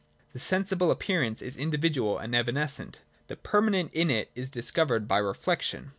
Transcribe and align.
The 0.33 0.39
sensible 0.39 0.89
appearance 0.89 1.43
is 1.43 1.55
individual 1.55 2.17
and 2.17 2.35
evanescent: 2.35 3.01
the 3.27 3.35
permanent 3.35 3.93
in 3.93 4.09
it 4.09 4.31
is 4.33 4.49
discovered 4.49 5.07
by 5.07 5.19
reflection. 5.19 5.89